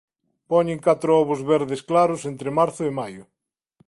[0.51, 3.23] Poñen catro ovos verdes claros entre marzo e maio.